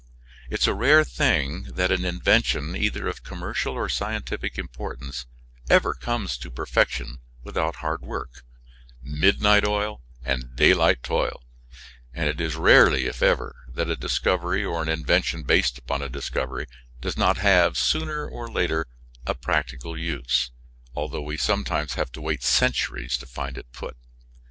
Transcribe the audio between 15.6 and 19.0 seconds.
upon a discovery does not have, sooner or later,